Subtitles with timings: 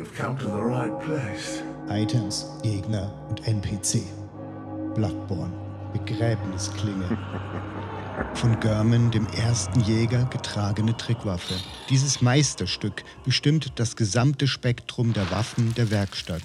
[0.00, 1.62] right.
[1.88, 4.02] Items, Gegner und NPC.
[4.94, 5.52] Bloodborne,
[5.92, 7.18] Begräbnisklinge.
[8.34, 11.54] Von Görman, dem ersten Jäger, getragene Trickwaffe.
[11.90, 16.42] Dieses Meisterstück bestimmt das gesamte Spektrum der Waffen der Werkstatt.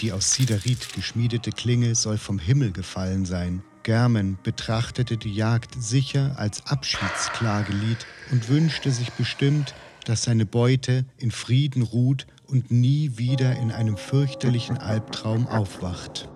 [0.00, 3.62] Die aus Siderit geschmiedete Klinge soll vom Himmel gefallen sein.
[3.82, 9.74] German betrachtete die Jagd sicher als Abschiedsklagelied und wünschte sich bestimmt,
[10.04, 16.28] dass seine Beute in Frieden ruht und nie wieder in einem fürchterlichen Albtraum aufwacht.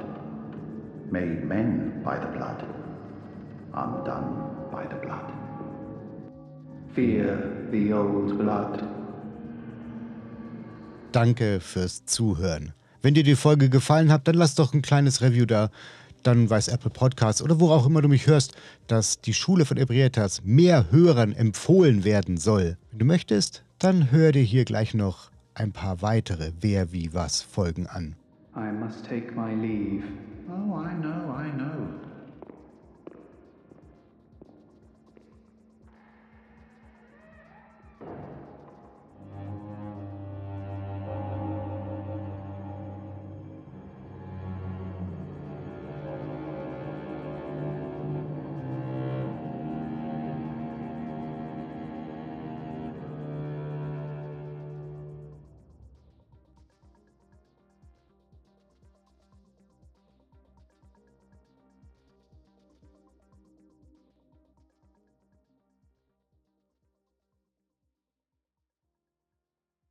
[1.12, 2.64] made men by the blood,
[3.74, 5.34] undone by the blood.
[6.96, 8.81] Fear the old blood.
[11.12, 12.74] Danke fürs Zuhören.
[13.01, 15.69] Wenn dir die Folge gefallen hat, dann lass doch ein kleines Review da.
[16.23, 18.53] Dann weiß Apple Podcasts oder wo auch immer du mich hörst,
[18.85, 22.78] dass die Schule von Ebrietas mehr Hörern empfohlen werden soll.
[22.91, 27.41] Wenn du möchtest, dann hör dir hier gleich noch ein paar weitere Wer wie was
[27.41, 28.16] Folgen an.
[28.56, 30.03] I must take my leave.
[30.47, 32.10] Oh, I know, I know.